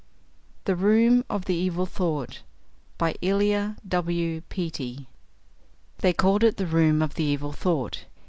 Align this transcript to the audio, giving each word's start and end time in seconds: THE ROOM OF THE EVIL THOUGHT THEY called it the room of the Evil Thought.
THE 0.65 0.75
ROOM 0.75 1.23
OF 1.29 1.45
THE 1.45 1.53
EVIL 1.67 1.85
THOUGHT 1.85 2.41
THEY 2.99 3.13
called 6.17 6.43
it 6.43 6.57
the 6.57 6.65
room 6.67 7.01
of 7.03 7.13
the 7.13 7.23
Evil 7.23 7.51
Thought. 7.51 8.05